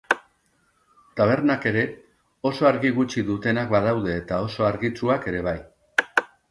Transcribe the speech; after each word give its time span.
Tabernak 1.19 1.67
ere, 1.73 1.83
oso 2.51 2.71
argi 2.71 2.93
gutxi 2.97 3.27
dutenak 3.31 3.73
badaude 3.77 4.19
eta 4.25 4.43
oso 4.49 4.71
argitsuak 4.75 5.33
ere 5.35 5.47
bai. 5.53 5.59